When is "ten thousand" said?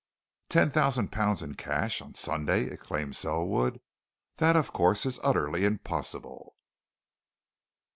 0.49-1.11